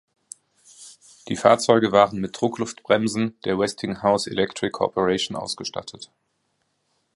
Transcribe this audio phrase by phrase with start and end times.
[1.27, 6.09] Die Fahrzeuge waren mit Druckluftbremsen der Westinghouse Electric Corporation ausgestattet.